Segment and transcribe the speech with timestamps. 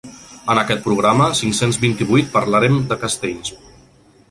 [0.53, 3.57] En aquest programa cinc-cents vint-i-vuit parlarem de castells.